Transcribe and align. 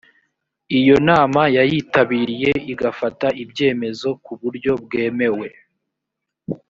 iyo 0.79 0.95
nama 1.09 1.41
yayitabiriye 1.57 2.51
igafata 2.71 3.27
ibyemezo 3.43 4.09
ku 4.23 4.33
buryo 4.41 4.71
bwemewe 4.83 5.47